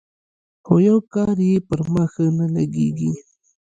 [0.65, 3.11] خو يو کار يې پر ما ښه نه لګېږي.